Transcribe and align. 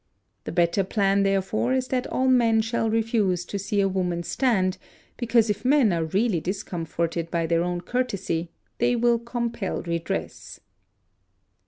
The 0.45 0.51
better 0.51 0.83
plan, 0.83 1.21
therefore, 1.21 1.73
is 1.75 1.89
that 1.89 2.07
all 2.07 2.27
men 2.27 2.61
shall 2.61 2.89
refuse 2.89 3.45
to 3.45 3.59
see 3.59 3.81
a 3.81 3.87
woman 3.87 4.23
stand, 4.23 4.79
because 5.15 5.47
if 5.47 5.63
men 5.63 5.93
are 5.93 6.05
really 6.05 6.39
discomforted 6.41 7.29
by 7.29 7.45
their 7.45 7.61
own 7.63 7.81
courtesy 7.81 8.49
they 8.79 8.95
will 8.95 9.19
compel 9.19 9.83
redress. 9.83 10.59